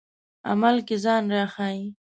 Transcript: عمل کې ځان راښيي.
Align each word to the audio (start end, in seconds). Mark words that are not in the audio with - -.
عمل 0.49 0.77
کې 0.87 0.95
ځان 1.03 1.23
راښيي. 1.35 1.85